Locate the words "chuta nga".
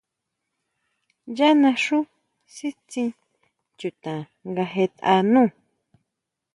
3.79-4.63